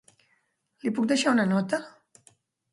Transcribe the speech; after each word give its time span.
Li 0.85 0.93
puc 0.97 1.07
deixar 1.13 1.37
una 1.37 1.47
nota? 1.53 1.83